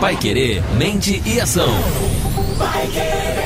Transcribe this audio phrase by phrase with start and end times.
[0.00, 1.68] Pai Querer, mente e ação.
[2.58, 3.43] Vai querer.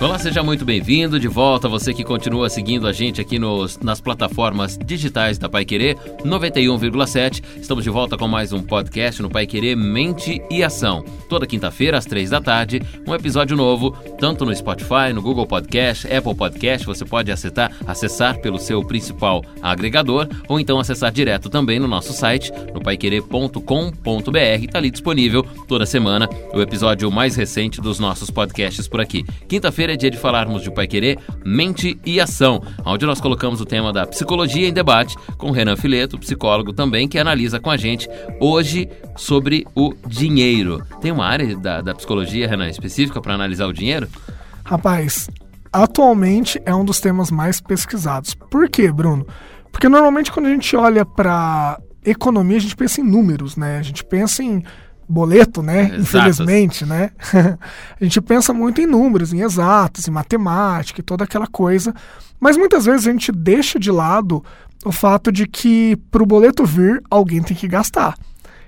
[0.00, 1.68] Olá, seja muito bem-vindo de volta.
[1.68, 7.42] Você que continua seguindo a gente aqui nos, nas plataformas digitais da Pai Querer 91,7.
[7.60, 11.04] Estamos de volta com mais um podcast no Pai Querer Mente e Ação.
[11.28, 16.12] Toda quinta-feira, às três da tarde, um episódio novo, tanto no Spotify, no Google Podcast,
[16.12, 16.84] Apple Podcast.
[16.86, 22.12] Você pode acessar, acessar pelo seu principal agregador ou então acessar direto também no nosso
[22.12, 24.38] site, no paiquerer.com.br.
[24.60, 29.24] Está ali disponível toda semana o episódio mais recente dos nossos podcasts por aqui.
[29.48, 33.64] Quinta-feira é dia de falarmos de Pai Querer, Mente e Ação, onde nós colocamos o
[33.64, 38.08] tema da psicologia em debate com Renan Fileto, psicólogo também, que analisa com a gente
[38.40, 40.84] hoje sobre o dinheiro.
[41.00, 44.08] Tem uma área da, da psicologia, Renan, específica para analisar o dinheiro?
[44.64, 45.30] Rapaz,
[45.72, 48.34] atualmente é um dos temas mais pesquisados.
[48.34, 49.26] Por quê, Bruno?
[49.70, 53.78] Porque normalmente quando a gente olha para economia, a gente pensa em números, né?
[53.78, 54.62] A gente pensa em
[55.08, 55.84] boleto, né?
[55.84, 56.00] Exatos.
[56.00, 57.10] Infelizmente, né?
[58.00, 61.94] a gente pensa muito em números, em exatos, em matemática e toda aquela coisa,
[62.40, 64.44] mas muitas vezes a gente deixa de lado
[64.84, 68.16] o fato de que para o boleto vir, alguém tem que gastar.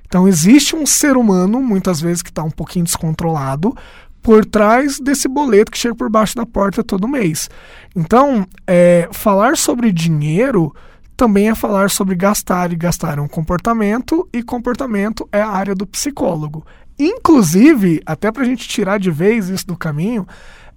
[0.07, 3.77] Então existe um ser humano, muitas vezes, que está um pouquinho descontrolado,
[4.23, 7.49] por trás desse boleto que chega por baixo da porta todo mês.
[7.95, 10.75] Então, é, falar sobre dinheiro
[11.17, 15.75] também é falar sobre gastar, e gastar é um comportamento, e comportamento é a área
[15.75, 16.65] do psicólogo.
[16.99, 20.27] Inclusive, até para a gente tirar de vez isso do caminho,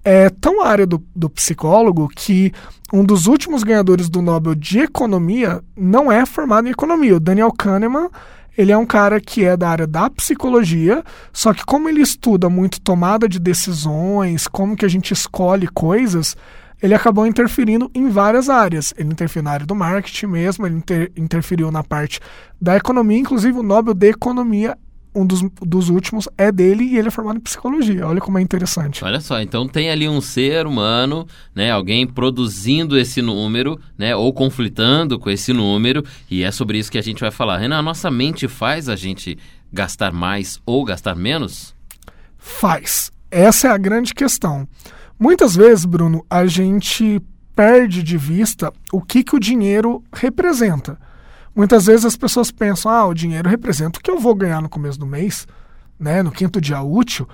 [0.03, 2.51] é tão a área do, do psicólogo que
[2.91, 7.17] um dos últimos ganhadores do Nobel de Economia não é formado em economia.
[7.17, 8.09] O Daniel Kahneman,
[8.57, 12.49] ele é um cara que é da área da psicologia, só que como ele estuda
[12.49, 16.35] muito tomada de decisões, como que a gente escolhe coisas,
[16.81, 18.93] ele acabou interferindo em várias áreas.
[18.97, 22.19] Ele interferiu na área do marketing mesmo, ele inter, interferiu na parte
[22.59, 24.77] da economia, inclusive o Nobel de Economia
[25.13, 28.07] um dos, dos últimos é dele e ele é formado em psicologia.
[28.07, 29.03] Olha como é interessante.
[29.03, 34.31] Olha só, então tem ali um ser humano, né, alguém produzindo esse número, né, ou
[34.31, 37.57] conflitando com esse número, e é sobre isso que a gente vai falar.
[37.57, 39.37] Renan, a nossa mente faz a gente
[39.71, 41.75] gastar mais ou gastar menos?
[42.37, 43.11] Faz.
[43.31, 44.67] Essa é a grande questão.
[45.19, 47.21] Muitas vezes, Bruno, a gente
[47.53, 50.97] perde de vista o que, que o dinheiro representa.
[51.53, 54.69] Muitas vezes as pessoas pensam, ah, o dinheiro representa o que eu vou ganhar no
[54.69, 55.45] começo do mês,
[55.99, 57.27] né, no quinto dia útil.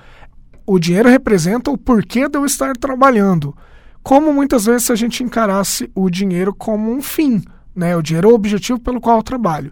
[0.66, 3.56] O dinheiro representa o porquê de eu estar trabalhando.
[4.02, 7.44] Como muitas vezes a gente encarasse o dinheiro como um fim,
[7.75, 9.72] né, o dinheiro é o objetivo pelo qual eu trabalho.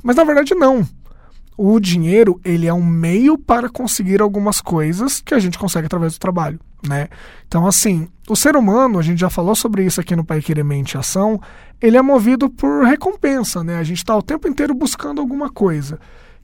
[0.00, 0.86] Mas na verdade não.
[1.58, 6.14] O dinheiro, ele é um meio para conseguir algumas coisas que a gente consegue através
[6.14, 7.08] do trabalho né?
[7.46, 10.64] Então, assim, o ser humano, a gente já falou sobre isso aqui no Pai Querer
[10.64, 11.40] Mente Ação,
[11.80, 13.78] ele é movido por recompensa, né?
[13.78, 15.98] A gente está o tempo inteiro buscando alguma coisa,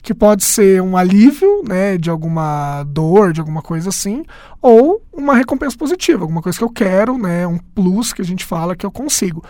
[0.05, 4.23] que pode ser um alívio, né, de alguma dor, de alguma coisa assim,
[4.61, 8.45] ou uma recompensa positiva, alguma coisa que eu quero, né, um plus que a gente
[8.45, 9.43] fala que eu consigo.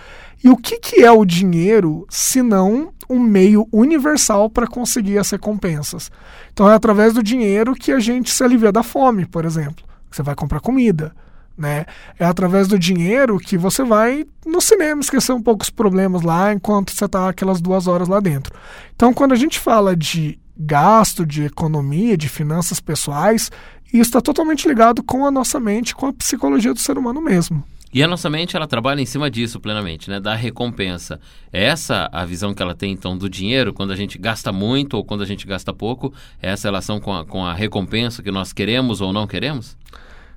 [0.43, 5.29] E o que, que é o dinheiro, se não um meio universal para conseguir as
[5.29, 6.09] recompensas?
[6.51, 10.23] Então, é através do dinheiro que a gente se alivia da fome, por exemplo você
[10.23, 11.13] vai comprar comida,
[11.57, 11.85] né?
[12.17, 16.53] É através do dinheiro que você vai no cinema esquecer um pouco os problemas lá
[16.53, 18.53] enquanto você está aquelas duas horas lá dentro.
[18.95, 23.51] Então, quando a gente fala de gasto, de economia, de finanças pessoais,
[23.87, 27.63] isso está totalmente ligado com a nossa mente, com a psicologia do ser humano mesmo.
[27.93, 30.19] E a nossa mente, ela trabalha em cima disso plenamente, né?
[30.19, 31.17] Da recompensa.
[31.53, 34.97] É essa a visão que ela tem, então, do dinheiro, quando a gente gasta muito
[34.97, 36.13] ou quando a gente gasta pouco?
[36.41, 39.77] É essa relação com a, com a recompensa que nós queremos ou não queremos?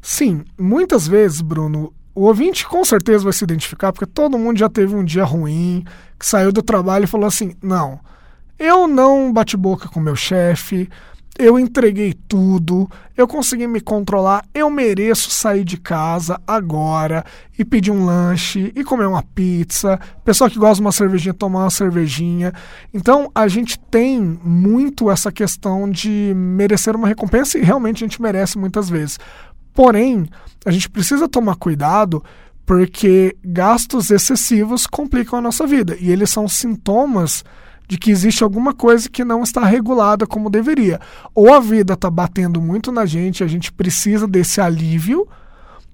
[0.00, 4.68] Sim, muitas vezes, Bruno, o ouvinte com certeza vai se identificar, porque todo mundo já
[4.68, 5.84] teve um dia ruim,
[6.16, 7.98] que saiu do trabalho e falou assim: não,
[8.58, 10.88] eu não bati boca com meu chefe,
[11.38, 17.24] eu entreguei tudo, eu consegui me controlar, eu mereço sair de casa agora
[17.56, 20.00] e pedir um lanche e comer uma pizza.
[20.24, 22.52] Pessoal que gosta de uma cervejinha, tomar uma cervejinha.
[22.92, 28.20] Então a gente tem muito essa questão de merecer uma recompensa e realmente a gente
[28.20, 29.16] merece muitas vezes.
[29.72, 30.28] Porém,
[30.66, 32.20] a gente precisa tomar cuidado
[32.66, 37.44] porque gastos excessivos complicam a nossa vida e eles são sintomas
[37.88, 41.00] de que existe alguma coisa que não está regulada como deveria.
[41.34, 45.26] Ou a vida está batendo muito na gente, a gente precisa desse alívio,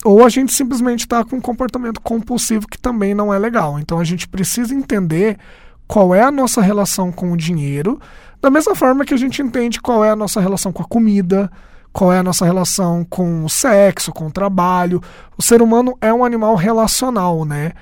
[0.05, 3.79] ou a gente simplesmente está com um comportamento compulsivo que também não é legal.
[3.79, 5.39] Então a gente precisa entender
[5.87, 8.01] qual é a nossa relação com o dinheiro,
[8.43, 11.51] da mesma forma que a gente entende qual é a nossa relação com a comida,
[11.93, 15.01] qual é a nossa relação com o sexo, com o trabalho.
[15.39, 17.73] O ser humano é um animal relacional, né?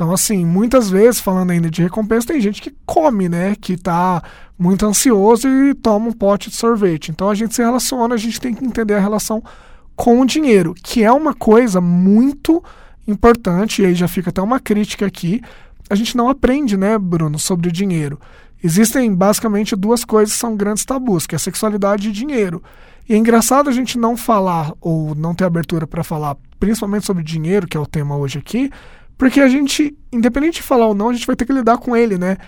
[0.00, 3.54] Então, assim, muitas vezes, falando ainda de recompensa, tem gente que come, né?
[3.54, 4.22] Que tá
[4.58, 7.10] muito ansioso e toma um pote de sorvete.
[7.10, 9.44] Então, a gente se relaciona, a gente tem que entender a relação
[9.94, 12.64] com o dinheiro, que é uma coisa muito
[13.06, 15.42] importante, e aí já fica até uma crítica aqui.
[15.90, 18.18] A gente não aprende, né, Bruno, sobre o dinheiro.
[18.64, 22.62] Existem basicamente duas coisas que são grandes tabus, que é sexualidade e dinheiro.
[23.06, 27.22] E é engraçado a gente não falar ou não ter abertura para falar, principalmente sobre
[27.22, 28.70] dinheiro, que é o tema hoje aqui,
[29.20, 31.94] porque a gente, independente de falar ou não, a gente vai ter que lidar com
[31.94, 32.38] ele, né?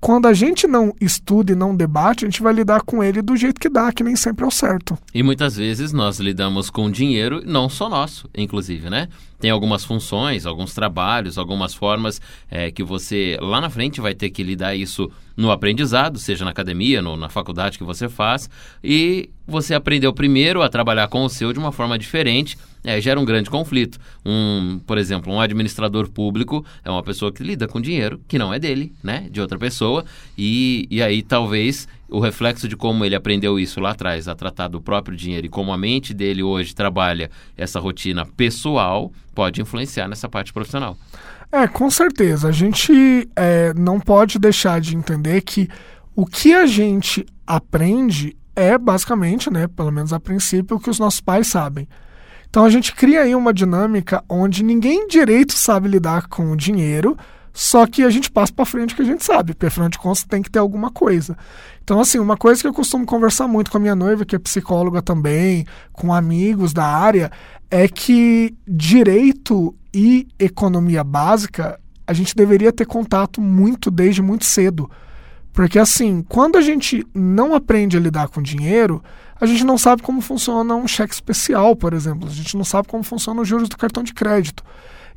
[0.00, 3.36] Quando a gente não estuda e não debate, a gente vai lidar com ele do
[3.36, 4.98] jeito que dá, que nem sempre é o certo.
[5.12, 9.08] E muitas vezes nós lidamos com dinheiro, não só nosso, inclusive, né?
[9.38, 12.18] Tem algumas funções, alguns trabalhos, algumas formas
[12.50, 16.50] é, que você lá na frente vai ter que lidar isso no aprendizado, seja na
[16.50, 18.48] academia, no, na faculdade que você faz,
[18.82, 23.18] e você aprendeu primeiro a trabalhar com o seu de uma forma diferente é, gera
[23.18, 23.98] um grande conflito.
[24.24, 28.52] Um, por exemplo, um administrador público é uma pessoa que lida com dinheiro que não
[28.52, 29.28] é dele, né?
[29.30, 30.04] De outra pessoa.
[30.36, 34.68] E, e aí talvez o reflexo de como ele aprendeu isso lá atrás, a tratar
[34.68, 40.08] do próprio dinheiro e como a mente dele hoje trabalha essa rotina pessoal, pode influenciar
[40.08, 40.96] nessa parte profissional.
[41.50, 42.48] É, com certeza.
[42.48, 45.68] A gente é, não pode deixar de entender que
[46.14, 50.98] o que a gente aprende é basicamente, né, pelo menos a princípio, o que os
[50.98, 51.88] nossos pais sabem.
[52.52, 57.16] Então a gente cria aí uma dinâmica onde ninguém direito sabe lidar com o dinheiro,
[57.50, 60.24] só que a gente passa para frente que a gente sabe, porque afinal de contas
[60.24, 61.34] tem que ter alguma coisa.
[61.82, 64.38] Então, assim, uma coisa que eu costumo conversar muito com a minha noiva, que é
[64.38, 65.64] psicóloga também,
[65.94, 67.32] com amigos da área,
[67.70, 74.90] é que direito e economia básica a gente deveria ter contato muito desde muito cedo.
[75.54, 79.02] Porque, assim, quando a gente não aprende a lidar com dinheiro,
[79.42, 82.28] a gente não sabe como funciona um cheque especial, por exemplo.
[82.28, 84.62] A gente não sabe como funciona os juros do cartão de crédito.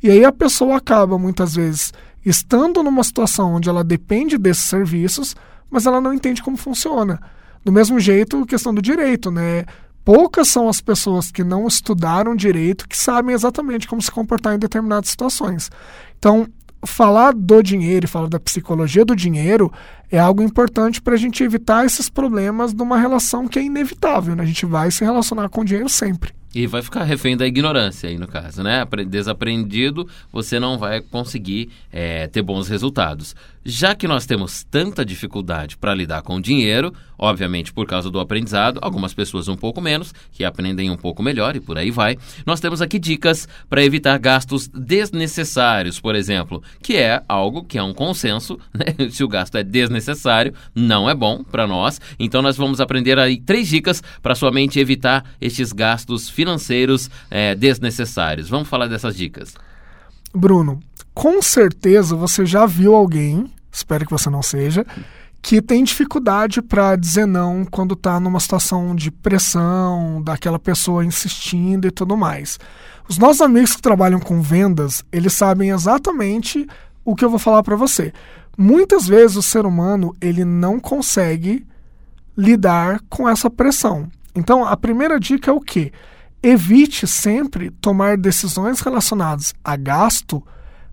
[0.01, 1.94] E aí a pessoa acaba, muitas vezes,
[2.25, 5.36] estando numa situação onde ela depende desses serviços,
[5.69, 7.22] mas ela não entende como funciona.
[7.63, 9.63] Do mesmo jeito, questão do direito, né?
[10.04, 14.60] Poucas são as pessoas que não estudaram direito que sabem exatamente como se comportar em
[14.60, 15.69] determinadas situações.
[16.18, 16.48] Então,
[16.86, 19.72] falar do dinheiro e falar da psicologia do dinheiro
[20.12, 24.36] é algo importante para a gente evitar esses problemas de uma relação que é inevitável.
[24.36, 24.44] Né?
[24.44, 26.31] A gente vai se relacionar com o dinheiro sempre.
[26.54, 28.86] E vai ficar refém da ignorância aí no caso, né?
[29.10, 33.36] Desaprendido, você não vai conseguir é, ter bons resultados.
[33.68, 38.20] Já que nós temos tanta dificuldade para lidar com o dinheiro, obviamente por causa do
[38.20, 42.16] aprendizado, algumas pessoas um pouco menos, que aprendem um pouco melhor e por aí vai,
[42.46, 47.82] nós temos aqui dicas para evitar gastos desnecessários, por exemplo, que é algo que é
[47.82, 49.10] um consenso, né?
[49.10, 52.00] Se o gasto é desnecessário, não é bom para nós.
[52.20, 57.56] Então nós vamos aprender aí três dicas para sua mente evitar estes gastos financeiros é,
[57.56, 58.48] desnecessários.
[58.48, 59.56] Vamos falar dessas dicas.
[60.32, 60.80] Bruno,
[61.16, 64.86] com certeza você já viu alguém, espero que você não seja,
[65.42, 71.86] que tem dificuldade para dizer não quando está numa situação de pressão, daquela pessoa insistindo
[71.88, 72.57] e tudo mais.
[73.07, 76.66] Os nossos amigos que trabalham com vendas, eles sabem exatamente
[77.04, 78.12] o que eu vou falar para você.
[78.57, 81.68] Muitas vezes o ser humano ele não consegue
[82.36, 84.10] lidar com essa pressão.
[84.33, 85.92] Então, a primeira dica é o quê?
[86.42, 90.44] Evite sempre tomar decisões relacionadas a gasto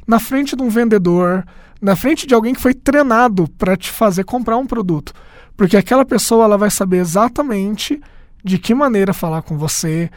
[0.07, 1.45] na frente de um vendedor,
[1.83, 5.13] na frente de alguém que foi treinado para te fazer comprar um produto.
[5.57, 8.01] Porque aquela pessoa ela vai saber exatamente
[8.45, 10.09] de que maneira falar com você,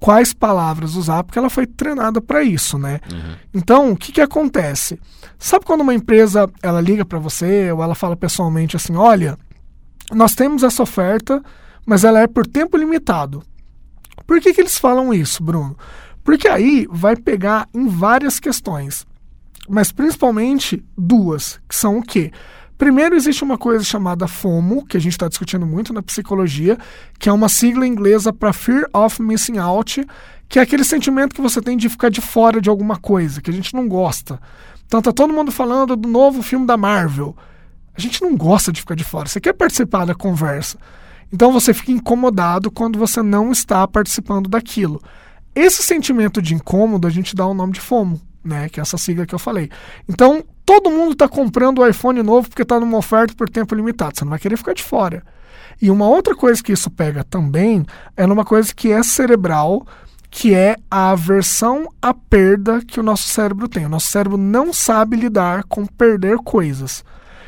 [0.00, 3.00] quais palavras usar, porque ela foi treinada para isso, né?
[3.10, 3.34] Uhum.
[3.54, 4.98] Então, o que, que acontece?
[5.38, 9.38] Sabe quando uma empresa ela liga para você ou ela fala pessoalmente assim, olha,
[10.10, 11.40] nós temos essa oferta,
[11.86, 13.44] mas ela é por tempo limitado.
[14.26, 15.76] Por que, que eles falam isso, Bruno?
[16.24, 19.06] Porque aí vai pegar em várias questões,
[19.68, 22.32] mas principalmente duas, que são o quê?
[22.76, 26.76] Primeiro, existe uma coisa chamada FOMO, que a gente está discutindo muito na psicologia,
[27.18, 30.04] que é uma sigla inglesa para Fear of Missing Out,
[30.48, 33.50] que é aquele sentimento que você tem de ficar de fora de alguma coisa, que
[33.50, 34.40] a gente não gosta.
[34.84, 37.36] Então tá todo mundo falando do novo filme da Marvel.
[37.96, 39.28] A gente não gosta de ficar de fora.
[39.28, 40.76] Você quer participar da conversa.
[41.32, 45.00] Então você fica incomodado quando você não está participando daquilo.
[45.54, 48.68] Esse sentimento de incômodo a gente dá o nome de FOMO, né?
[48.68, 49.70] Que é essa sigla que eu falei.
[50.08, 54.18] Então, todo mundo está comprando o iPhone novo porque está numa oferta por tempo limitado.
[54.18, 55.22] Você não vai querer ficar de fora.
[55.80, 57.84] E uma outra coisa que isso pega também
[58.16, 59.86] é numa coisa que é cerebral,
[60.30, 63.86] que é a aversão à perda que o nosso cérebro tem.
[63.86, 67.04] O nosso cérebro não sabe lidar com perder coisas.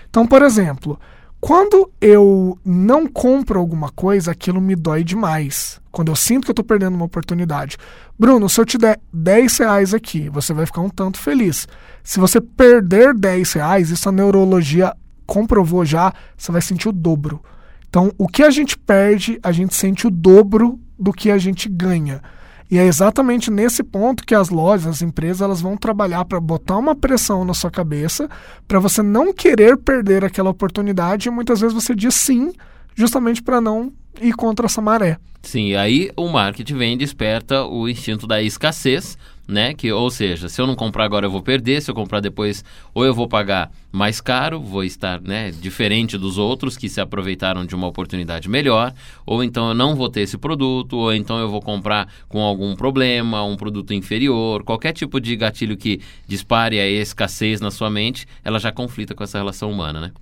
[0.08, 0.98] Então, por exemplo,
[1.46, 5.78] Quando eu não compro alguma coisa, aquilo me dói demais.
[5.94, 7.76] Quando eu sinto que eu estou perdendo uma oportunidade.
[8.18, 11.68] Bruno, se eu te der 10 reais aqui, você vai ficar um tanto feliz.
[12.02, 14.92] Se você perder 10 reais, isso a neurologia
[15.24, 17.40] comprovou já, você vai sentir o dobro.
[17.88, 21.68] Então, o que a gente perde, a gente sente o dobro do que a gente
[21.68, 22.20] ganha.
[22.68, 26.76] E é exatamente nesse ponto que as lojas, as empresas, elas vão trabalhar para botar
[26.76, 28.28] uma pressão na sua cabeça,
[28.66, 32.52] para você não querer perder aquela oportunidade e muitas vezes você diz sim,
[32.96, 35.18] justamente para não ir contra essa maré.
[35.44, 39.74] Sim, aí o marketing vem e desperta o instinto da escassez, né?
[39.74, 42.64] Que, ou seja, se eu não comprar agora eu vou perder, se eu comprar depois
[42.94, 47.64] ou eu vou pagar mais caro, vou estar né, diferente dos outros que se aproveitaram
[47.66, 48.94] de uma oportunidade melhor,
[49.26, 52.74] ou então eu não vou ter esse produto, ou então eu vou comprar com algum
[52.74, 58.26] problema, um produto inferior, qualquer tipo de gatilho que dispare a escassez na sua mente,
[58.42, 60.12] ela já conflita com essa relação humana, né?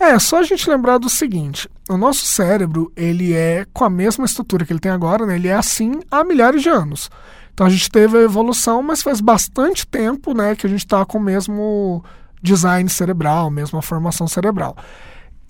[0.00, 4.24] É, só a gente lembrar do seguinte, o nosso cérebro, ele é com a mesma
[4.24, 5.34] estrutura que ele tem agora, né?
[5.36, 7.10] Ele é assim há milhares de anos.
[7.52, 11.04] Então a gente teve a evolução, mas faz bastante tempo né, que a gente está
[11.04, 12.02] com o mesmo
[12.42, 14.74] design cerebral, mesma formação cerebral.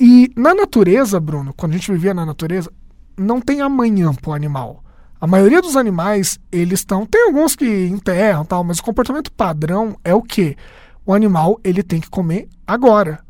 [0.01, 2.73] E na natureza, Bruno, quando a gente vivia na natureza,
[3.17, 4.83] não tem amanhã para o animal.
[5.21, 7.07] A maioria dos animais, eles estão.
[7.07, 10.57] Tem alguns que enterram tal, mas o comportamento padrão é o quê?
[11.07, 13.21] O animal ele tem que comer agora.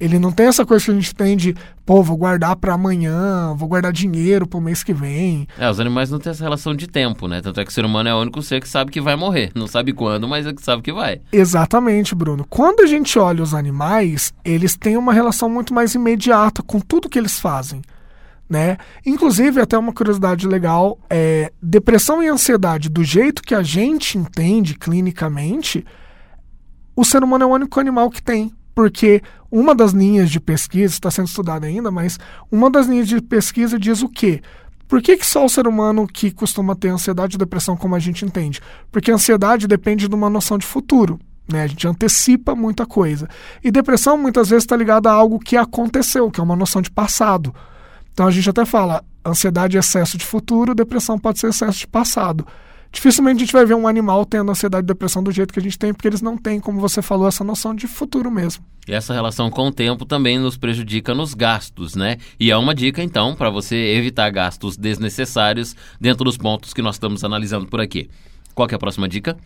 [0.00, 3.52] Ele não tem essa coisa que a gente tem de, pô, vou guardar para amanhã,
[3.56, 5.48] vou guardar dinheiro pro mês que vem.
[5.58, 7.40] É, os animais não têm essa relação de tempo, né?
[7.40, 9.50] Tanto é que o ser humano é o único ser que sabe que vai morrer.
[9.56, 11.20] Não sabe quando, mas é que sabe que vai.
[11.32, 12.46] Exatamente, Bruno.
[12.48, 17.08] Quando a gente olha os animais, eles têm uma relação muito mais imediata com tudo
[17.08, 17.82] que eles fazem.
[18.48, 18.78] Né?
[19.04, 24.74] Inclusive, até uma curiosidade legal, é, depressão e ansiedade, do jeito que a gente entende
[24.74, 25.84] clinicamente,
[26.96, 29.20] o ser humano é o único animal que tem porque
[29.50, 32.16] uma das linhas de pesquisa, está sendo estudada ainda, mas
[32.48, 34.40] uma das linhas de pesquisa diz o quê?
[34.86, 37.98] Por que, que só o ser humano que costuma ter ansiedade e depressão como a
[37.98, 38.60] gente entende?
[38.92, 41.18] Porque a ansiedade depende de uma noção de futuro.
[41.52, 41.64] Né?
[41.64, 43.28] A gente antecipa muita coisa.
[43.64, 46.92] E depressão muitas vezes está ligada a algo que aconteceu, que é uma noção de
[46.92, 47.52] passado.
[48.12, 51.88] Então a gente até fala, ansiedade é excesso de futuro, depressão pode ser excesso de
[51.88, 52.46] passado
[52.92, 55.62] dificilmente a gente vai ver um animal tendo ansiedade e depressão do jeito que a
[55.62, 58.64] gente tem, porque eles não têm, como você falou, essa noção de futuro mesmo.
[58.86, 62.16] E essa relação com o tempo também nos prejudica nos gastos, né?
[62.40, 66.94] E é uma dica, então, para você evitar gastos desnecessários dentro dos pontos que nós
[66.94, 68.08] estamos analisando por aqui.
[68.54, 69.36] Qual é a próxima dica?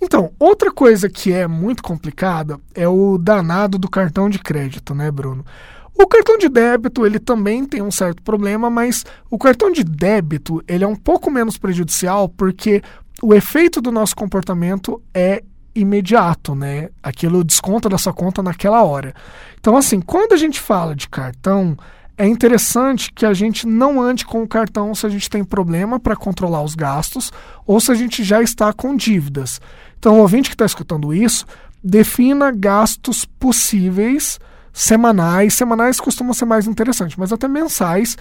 [0.00, 5.10] Então, outra coisa que é muito complicada é o danado do cartão de crédito, né,
[5.10, 5.44] Bruno?
[5.94, 10.62] O cartão de débito ele também tem um certo problema, mas o cartão de débito
[10.66, 12.82] ele é um pouco menos prejudicial porque
[13.22, 15.42] o efeito do nosso comportamento é
[15.74, 16.88] imediato, né?
[17.02, 19.14] Aquilo desconta da sua conta naquela hora.
[19.58, 21.76] Então, assim, quando a gente fala de cartão,
[22.16, 25.98] é interessante que a gente não ande com o cartão se a gente tem problema
[25.98, 27.30] para controlar os gastos
[27.66, 29.60] ou se a gente já está com dívidas.
[29.98, 31.46] Então, o ouvinte que está escutando isso,
[31.82, 34.38] defina gastos possíveis
[34.72, 35.54] semanais.
[35.54, 38.16] Semanais costumam ser mais interessantes, mas até mensais.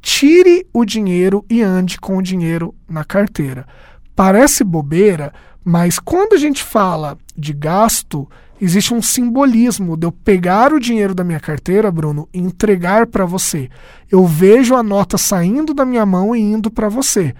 [0.00, 3.66] Tire o dinheiro e ande com o dinheiro na carteira.
[4.16, 5.32] Parece bobeira,
[5.64, 8.28] mas quando a gente fala de gasto,
[8.60, 13.24] existe um simbolismo de eu pegar o dinheiro da minha carteira, Bruno, e entregar para
[13.24, 13.70] você.
[14.10, 17.34] Eu vejo a nota saindo da minha mão e indo para você.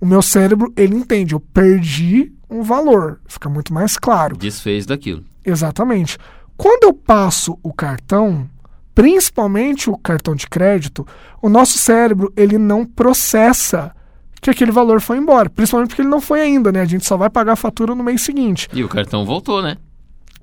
[0.00, 3.20] O meu cérebro, ele entende, eu perdi um valor.
[3.26, 4.36] Fica muito mais claro.
[4.36, 5.24] Desfez daquilo.
[5.44, 6.18] Exatamente.
[6.58, 8.50] Quando eu passo o cartão,
[8.92, 11.06] principalmente o cartão de crédito,
[11.40, 13.94] o nosso cérebro ele não processa
[14.42, 16.80] que aquele valor foi embora, principalmente porque ele não foi ainda, né?
[16.80, 18.68] A gente só vai pagar a fatura no mês seguinte.
[18.72, 19.76] E o cartão voltou, né?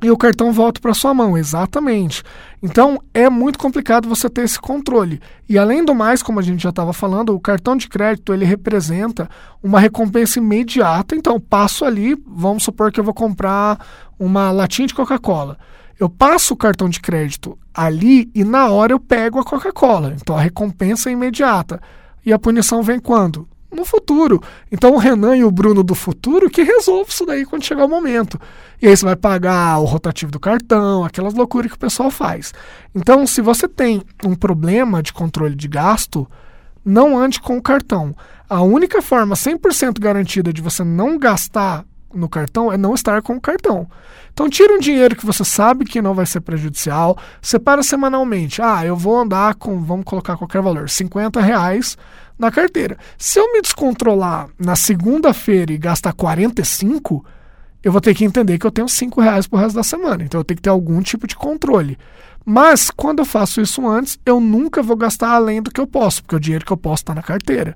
[0.02, 2.24] E o cartão volta para sua mão, exatamente.
[2.64, 5.22] Então é muito complicado você ter esse controle.
[5.50, 8.46] E além do mais, como a gente já estava falando, o cartão de crédito ele
[8.46, 9.30] representa
[9.62, 11.14] uma recompensa imediata.
[11.14, 13.86] Então passo ali, vamos supor que eu vou comprar
[14.18, 15.58] uma latinha de Coca-Cola.
[16.00, 20.16] Eu passo o cartão de crédito ali e na hora eu pego a Coca-Cola.
[20.22, 21.82] Então a recompensa é imediata.
[22.26, 23.48] E a punição vem quando?
[23.72, 24.42] No futuro.
[24.72, 27.90] Então o Renan e o Bruno do futuro que resolvem isso daí quando chegar o
[27.90, 28.40] momento.
[28.82, 32.54] E aí você vai pagar o rotativo do cartão, aquelas loucuras que o pessoal faz.
[32.94, 36.28] Então, se você tem um problema de controle de gasto,
[36.84, 38.14] não ande com o cartão.
[38.50, 41.86] A única forma 100% garantida de você não gastar
[42.16, 43.88] no cartão é não estar com o cartão.
[44.34, 48.62] Então tira um dinheiro que você sabe que não vai ser prejudicial, separa semanalmente.
[48.62, 51.98] Ah, eu vou andar com, vamos colocar qualquer valor, 50 reais
[52.38, 52.98] na carteira.
[53.18, 57.26] Se eu me descontrolar na segunda-feira e gastar 45,
[57.84, 60.24] eu vou ter que entender que eu tenho 5 reais pro resto da semana.
[60.24, 61.98] Então eu tenho que ter algum tipo de controle.
[62.44, 66.22] Mas quando eu faço isso antes, eu nunca vou gastar além do que eu posso,
[66.22, 67.76] porque o dinheiro que eu posso está na carteira.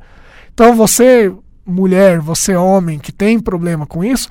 [0.53, 1.34] Então você,
[1.69, 4.27] mulher, você homem que tem problema com isso,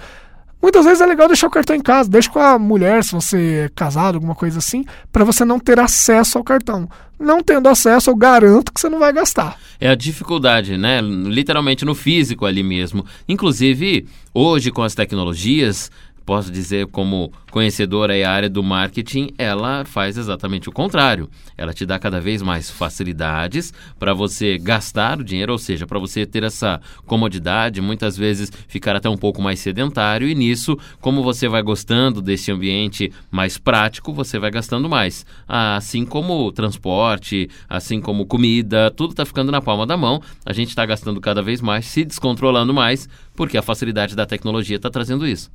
[0.61, 3.67] Muitas vezes é legal deixar o cartão em casa, deixa com a mulher, se você
[3.67, 6.89] é casado, alguma coisa assim, para você não ter acesso ao cartão.
[7.19, 9.57] Não tendo acesso, eu garanto que você não vai gastar.
[9.81, 11.01] É a dificuldade, né?
[11.01, 13.07] Literalmente no físico ali mesmo.
[13.29, 15.91] Inclusive, hoje com as tecnologias,
[16.29, 21.27] posso dizer como conhecedora e área do marketing, ela faz exatamente o contrário.
[21.57, 25.99] Ela te dá cada vez mais facilidades para você gastar o dinheiro, ou seja, para
[25.99, 31.23] você ter essa comodidade, muitas vezes ficar até um pouco mais sedentário e nisso, como
[31.23, 35.25] você vai gostando desse ambiente mais prático, você vai gastando mais.
[35.49, 40.21] Assim como transporte, assim como comida, tudo está ficando na palma da mão.
[40.45, 44.77] A gente está gastando cada vez mais, se descontrolando mais, porque a facilidade da tecnologia
[44.77, 45.51] está trazendo isso.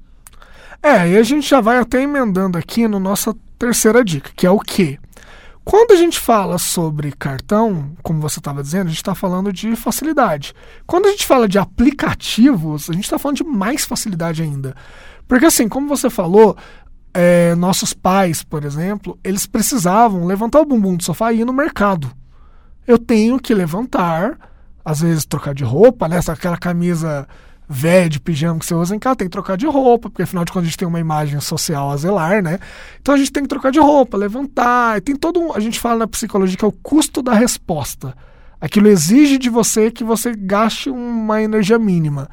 [0.84, 4.52] É, e a gente já vai até emendando aqui no nossa terceira dica, que é
[4.52, 5.00] o quê?
[5.64, 9.78] Quando a gente fala sobre cartão, como você estava dizendo, a gente está falando de
[9.78, 10.54] facilidade.
[10.86, 14.76] Quando a gente fala de aplicativos, a gente está falando de mais facilidade ainda.
[15.26, 16.58] Porque assim, como você falou,
[17.14, 21.54] é, nossos pais, por exemplo, eles precisavam levantar o bumbum do sofá e ir no
[21.54, 22.12] mercado.
[22.86, 24.38] Eu tenho que levantar,
[24.84, 26.20] às vezes trocar de roupa, né?
[26.28, 27.26] Aquela camisa
[27.68, 30.46] velho de pijama que você usa em casa, tem que trocar de roupa, porque afinal
[30.46, 32.60] de contas a gente tem uma imagem social a zelar, né?
[33.02, 36.00] Então a gente tem que trocar de roupa, levantar, tem todo um, a gente fala
[36.00, 38.16] na psicologia que é o custo da resposta.
[38.60, 42.30] Aquilo exige de você que você gaste uma energia mínima.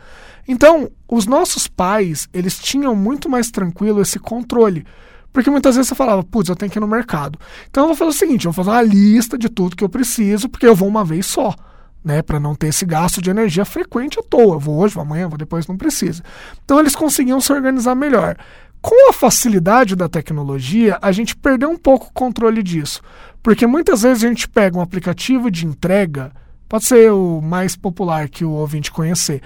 [0.47, 4.87] Então, os nossos pais, eles tinham muito mais tranquilo esse controle.
[5.33, 7.39] Porque muitas vezes você falava, putz, eu tenho que ir no mercado.
[7.69, 9.89] Então eu vou fazer o seguinte, eu vou fazer uma lista de tudo que eu
[9.89, 11.55] preciso, porque eu vou uma vez só
[12.05, 14.59] né, para não ter esse gasto de energia frequente à toa.
[14.59, 16.23] Vou hoje, vou amanhã, vou depois, não precisa.
[16.65, 18.37] Então eles conseguiam se organizar melhor.
[18.81, 23.03] Com a facilidade da tecnologia, a gente perdeu um pouco o controle disso.
[23.43, 26.33] Porque muitas vezes a gente pega um aplicativo de entrega,
[26.69, 29.43] pode ser o mais popular que o ouvinte conhecer.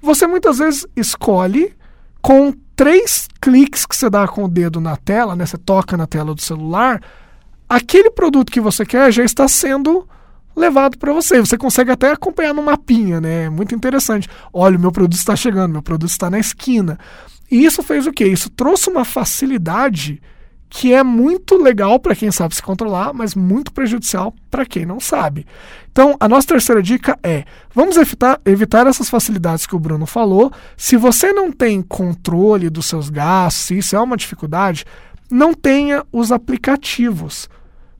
[0.00, 1.74] Você muitas vezes escolhe
[2.22, 6.06] com três cliques que você dá com o dedo na tela, né, você toca na
[6.06, 7.00] tela do celular,
[7.68, 10.06] aquele produto que você quer já está sendo
[10.56, 11.38] levado para você.
[11.38, 13.44] Você consegue até acompanhar no mapinha, né?
[13.44, 14.28] É muito interessante.
[14.52, 16.98] Olha, o meu produto está chegando, meu produto está na esquina.
[17.50, 18.26] E isso fez o quê?
[18.26, 20.20] Isso trouxe uma facilidade
[20.68, 24.98] que é muito legal para quem sabe se controlar, mas muito prejudicial para quem não
[24.98, 25.46] sabe.
[25.92, 30.52] Então, a nossa terceira dica é: vamos evitar, evitar essas facilidades que o Bruno falou.
[30.76, 34.84] Se você não tem controle dos seus gastos, se isso é uma dificuldade,
[35.30, 37.48] não tenha os aplicativos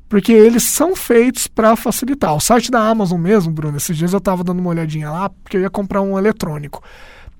[0.08, 2.34] porque eles são feitos para facilitar.
[2.34, 5.56] O site da Amazon mesmo, Bruno, esses dias eu estava dando uma olhadinha lá, porque
[5.56, 6.82] eu ia comprar um eletrônico.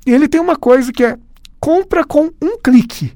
[0.04, 1.16] E ele tem uma coisa que é
[1.60, 3.12] compra com um clique.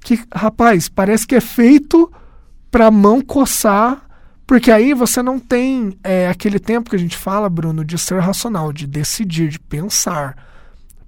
[0.00, 2.12] Que, rapaz, parece que é feito
[2.70, 4.06] para mão coçar,
[4.46, 8.20] porque aí você não tem é, aquele tempo que a gente fala, Bruno, de ser
[8.20, 10.36] racional, de decidir, de pensar.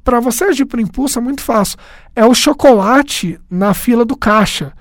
[0.03, 1.79] Para você agir por impulso é muito fácil.
[2.15, 4.73] É o chocolate na fila do caixa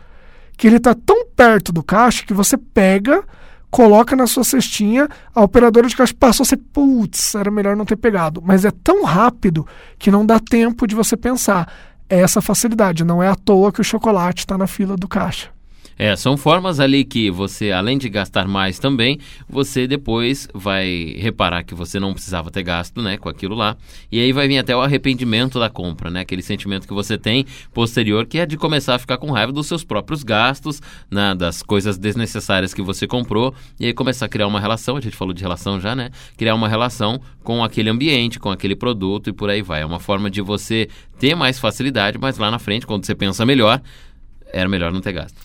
[0.58, 3.24] que ele está tão perto do caixa que você pega,
[3.70, 7.98] coloca na sua cestinha, a operadora de caixa passou, você, putz, era melhor não ter
[7.98, 8.42] pegado.
[8.44, 11.72] Mas é tão rápido que não dá tempo de você pensar.
[12.10, 15.55] É essa facilidade, não é à toa que o chocolate está na fila do caixa.
[15.98, 21.64] É, são formas ali que você, além de gastar mais também, você depois vai reparar
[21.64, 23.78] que você não precisava ter gasto, né, com aquilo lá.
[24.12, 27.46] E aí vai vir até o arrependimento da compra, né, aquele sentimento que você tem
[27.74, 31.64] posterior, que é de começar a ficar com raiva dos seus próprios gastos, né, das
[31.64, 35.34] coisas desnecessárias que você comprou, e aí começar a criar uma relação, a gente falou
[35.34, 39.50] de relação já, né, criar uma relação com aquele ambiente, com aquele produto e por
[39.50, 39.82] aí vai.
[39.82, 43.46] É uma forma de você ter mais facilidade, mas lá na frente, quando você pensa
[43.46, 43.82] melhor,
[44.52, 45.36] era melhor não ter gasto.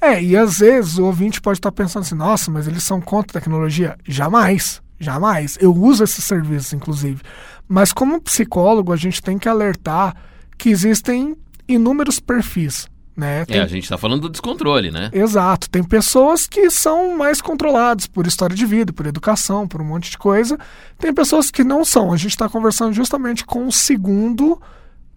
[0.00, 3.38] É, e às vezes o ouvinte pode estar pensando assim, nossa, mas eles são contra
[3.38, 3.96] a tecnologia.
[4.06, 5.56] Jamais, jamais.
[5.60, 7.22] Eu uso esses serviços, inclusive.
[7.68, 10.14] Mas como psicólogo, a gente tem que alertar
[10.58, 12.88] que existem inúmeros perfis.
[13.16, 13.44] Né?
[13.44, 13.58] Tem...
[13.58, 15.08] É, a gente está falando do descontrole, né?
[15.12, 15.70] Exato.
[15.70, 20.10] Tem pessoas que são mais controladas por história de vida, por educação, por um monte
[20.10, 20.58] de coisa.
[20.98, 22.12] Tem pessoas que não são.
[22.12, 24.60] A gente está conversando justamente com o segundo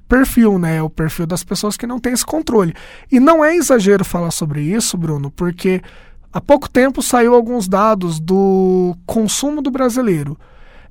[0.08, 0.82] perfil, né?
[0.82, 2.74] O perfil das pessoas que não têm esse controle.
[3.12, 5.82] E não é exagero falar sobre isso, Bruno, porque
[6.32, 10.38] há pouco tempo saiu alguns dados do consumo do brasileiro.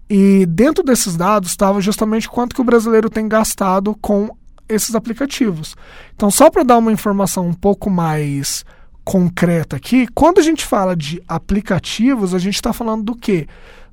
[0.08, 4.30] E dentro desses dados estava justamente quanto que o brasileiro tem gastado com
[4.68, 5.76] esses aplicativos.
[6.14, 8.64] Então, só para dar uma informação um pouco mais
[9.04, 13.46] concreta aqui, quando a gente fala de aplicativos, a gente está falando do quê?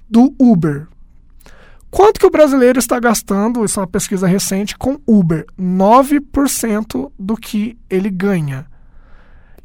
[0.10, 0.88] Do Uber,
[1.94, 5.46] Quanto que o brasileiro está gastando, isso é uma pesquisa recente, com Uber?
[5.62, 8.66] 9% do que ele ganha.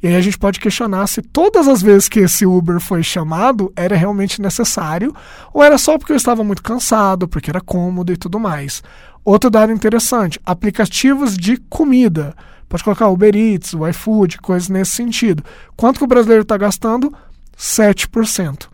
[0.03, 3.73] E aí a gente pode questionar se todas as vezes que esse Uber foi chamado
[3.75, 5.11] era realmente necessário
[5.55, 8.83] ou era só porque eu estava muito cansado, porque era cômodo e tudo mais.
[9.25, 12.37] Outro dado interessante: aplicativos de comida.
[12.69, 15.43] Pode colocar Uber Eats, o iFood, coisas nesse sentido.
[15.75, 17.11] Quanto que o brasileiro está gastando?
[17.57, 18.69] 7%.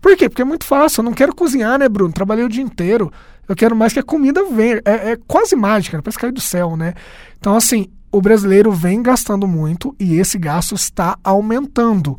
[0.00, 0.28] Por quê?
[0.28, 1.00] Porque é muito fácil.
[1.00, 2.12] Eu não quero cozinhar, né, Bruno?
[2.12, 3.12] Trabalhei o dia inteiro.
[3.48, 4.80] Eu quero mais que a comida venha.
[4.84, 6.02] É, é quase mágica, né?
[6.02, 6.94] parece cair do céu, né?
[7.38, 12.18] Então, assim, o brasileiro vem gastando muito e esse gasto está aumentando.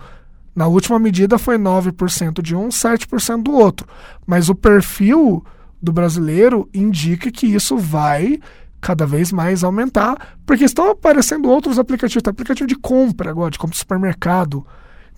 [0.55, 3.87] Na última medida foi 9% de um, 7% do outro.
[4.25, 5.43] Mas o perfil
[5.81, 8.39] do brasileiro indica que isso vai
[8.81, 13.59] cada vez mais aumentar, porque estão aparecendo outros aplicativos, tem aplicativo de compra agora, de
[13.59, 14.65] compra de supermercado.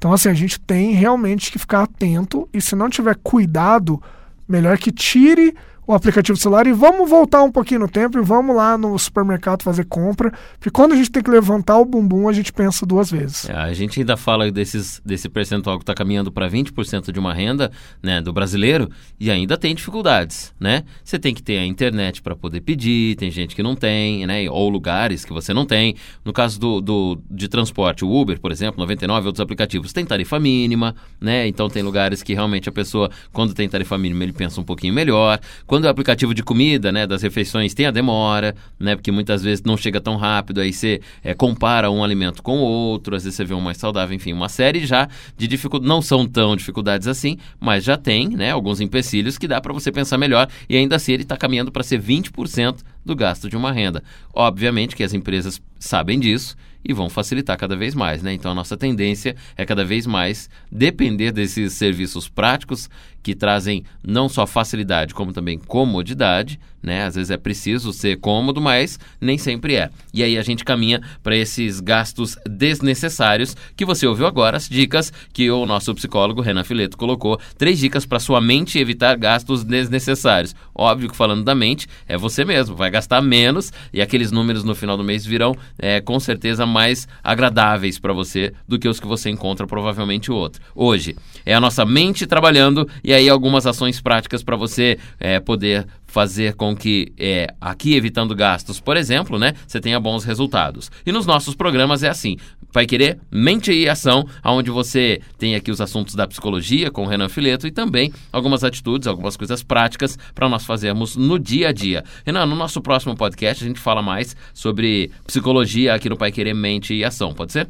[0.01, 4.01] Então, assim, a gente tem realmente que ficar atento e se não tiver cuidado,
[4.49, 5.53] melhor que tire
[5.91, 9.63] o aplicativo celular e vamos voltar um pouquinho no tempo e vamos lá no supermercado
[9.63, 10.31] fazer compra.
[10.53, 13.49] Porque quando a gente tem que levantar o bumbum, a gente pensa duas vezes.
[13.49, 17.33] É, a gente ainda fala desses, desse percentual que está caminhando para 20% de uma
[17.33, 20.83] renda né, do brasileiro e ainda tem dificuldades, né?
[21.03, 24.49] Você tem que ter a internet para poder pedir, tem gente que não tem, né?
[24.49, 25.95] Ou lugares que você não tem.
[26.23, 30.39] No caso do, do, de transporte, o Uber, por exemplo, 99 outros aplicativos, tem tarifa
[30.39, 31.47] mínima, né?
[31.47, 34.93] Então tem lugares que realmente a pessoa, quando tem tarifa mínima, ele pensa um pouquinho
[34.93, 35.39] melhor.
[35.67, 39.43] Quando é o aplicativo de comida, né, das refeições, tem a demora, né, porque muitas
[39.43, 43.35] vezes não chega tão rápido, aí você é, compara um alimento com outro, às vezes
[43.37, 47.07] você vê um mais saudável, enfim, uma série já de dificuldades, não são tão dificuldades
[47.07, 50.95] assim, mas já tem, né, alguns empecilhos que dá para você pensar melhor e ainda
[50.95, 54.03] assim ele está caminhando para ser 20% do gasto de uma renda.
[54.33, 58.33] Obviamente que as empresas sabem disso e vão facilitar cada vez mais, né?
[58.33, 62.89] Então a nossa tendência é cada vez mais depender desses serviços práticos
[63.21, 67.03] que trazem não só facilidade, como também comodidade, né?
[67.03, 69.89] Às vezes é preciso ser cômodo, mas nem sempre é.
[70.11, 75.13] E aí a gente caminha para esses gastos desnecessários que você ouviu agora, as dicas
[75.31, 80.55] que o nosso psicólogo Renan Fileto colocou, três dicas para sua mente evitar gastos desnecessários.
[80.73, 84.75] Óbvio que falando da mente, é você mesmo, vai gastar menos e aqueles números no
[84.75, 89.07] final do mês virão é, com certeza mais agradáveis para você do que os que
[89.07, 90.61] você encontra provavelmente outro.
[90.75, 95.87] Hoje é a nossa mente trabalhando e aí algumas ações práticas para você é, poder
[96.11, 100.91] fazer com que é, aqui evitando gastos, por exemplo, né, você tenha bons resultados.
[101.05, 102.35] E nos nossos programas é assim,
[102.73, 107.07] vai querer mente e ação, onde você tem aqui os assuntos da psicologia com o
[107.07, 111.71] Renan Fileto e também algumas atitudes, algumas coisas práticas para nós fazermos no dia a
[111.71, 112.03] dia.
[112.25, 116.53] Renan, no nosso próximo podcast a gente fala mais sobre psicologia aqui no Pai Querer
[116.53, 117.69] Mente e Ação, pode ser?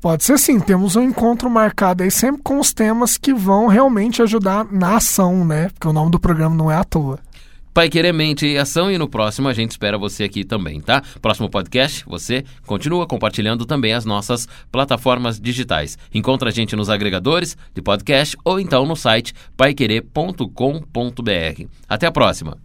[0.00, 4.22] Pode ser sim, temos um encontro marcado aí sempre com os temas que vão realmente
[4.22, 5.68] ajudar na ação, né?
[5.70, 7.18] Porque o nome do programa não é à toa.
[7.72, 11.02] Pai Querer Mente e Ação e no próximo a gente espera você aqui também, tá?
[11.22, 15.96] Próximo podcast, você continua compartilhando também as nossas plataformas digitais.
[16.12, 21.64] Encontra a gente nos agregadores de podcast ou então no site paiquerer.com.br.
[21.88, 22.58] Até a próxima.